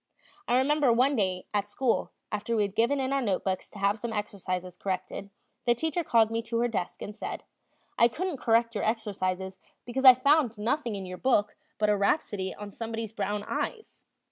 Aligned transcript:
I 0.47 0.57
remember 0.57 0.91
one 0.91 1.15
day 1.15 1.45
at 1.53 1.69
school, 1.69 2.09
after 2.31 2.55
we 2.55 2.63
had 2.63 2.73
given 2.73 2.99
in 2.99 3.13
our 3.13 3.21
notebooks 3.21 3.69
to 3.69 3.77
have 3.77 3.99
some 3.99 4.11
exercises 4.11 4.75
corrected, 4.75 5.29
the 5.65 5.75
teacher 5.75 6.03
called 6.03 6.31
me 6.31 6.41
to 6.41 6.57
her 6.61 6.67
desk 6.67 7.03
and 7.03 7.15
said: 7.15 7.43
"I 7.99 8.07
couldn't 8.07 8.37
correct 8.37 8.73
your 8.73 8.83
exercises 8.83 9.59
because 9.85 10.03
I 10.03 10.15
found 10.15 10.57
nothing 10.57 10.95
in 10.95 11.05
your 11.05 11.19
book 11.19 11.55
but 11.77 11.87
a 11.91 11.95
rhapsody 11.95 12.51
on 12.55 12.71
somebody's 12.71 13.11
brown 13.11 13.43
eyes." 13.43 14.01